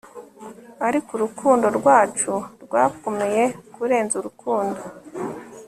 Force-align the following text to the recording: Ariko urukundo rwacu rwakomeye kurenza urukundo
Ariko 0.87 1.09
urukundo 1.17 1.67
rwacu 1.77 2.31
rwakomeye 2.63 3.43
kurenza 3.73 4.13
urukundo 4.17 4.81